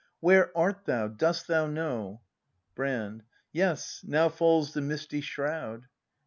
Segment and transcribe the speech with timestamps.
[0.19, 2.21] Where art thou, dost thou know?
[2.73, 3.21] Brand.
[3.53, 5.85] Yes, now falls the misty shroud.